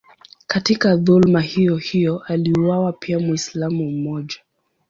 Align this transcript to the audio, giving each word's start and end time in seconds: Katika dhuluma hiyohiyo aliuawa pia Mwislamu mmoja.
Katika 0.47 0.95
dhuluma 0.95 1.41
hiyohiyo 1.41 2.19
aliuawa 2.23 2.93
pia 2.93 3.19
Mwislamu 3.19 3.91
mmoja. 3.91 4.37